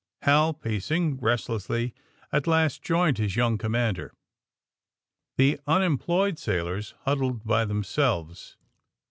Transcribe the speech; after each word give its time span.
Hal, 0.23 0.55
pacing 0.55 1.17
rest 1.19 1.47
lessly, 1.47 1.93
at 2.31 2.47
last 2.47 2.81
joined 2.81 3.19
his 3.19 3.35
young 3.35 3.59
commander. 3.59 4.15
The 5.37 5.59
unemployed 5.67 6.39
sailors 6.39 6.95
huddled 7.01 7.45
by 7.45 7.65
themselves. 7.65 8.57